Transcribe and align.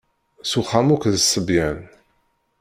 S 0.49 0.51
uxxam 0.59 0.87
akk 0.95 1.03
d 1.13 1.15
ṣṣebyan. 1.23 1.79